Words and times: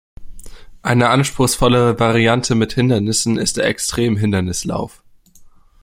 Eine 0.81 1.09
anspruchsvollere 1.09 1.99
Variante 1.99 2.55
mit 2.55 2.73
Hindernissen 2.73 3.37
ist 3.37 3.57
der 3.57 3.65
Extrem-Hindernislauf. 3.65 5.03